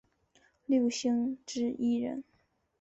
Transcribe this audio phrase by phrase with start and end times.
[0.65, 2.23] 六星之一人。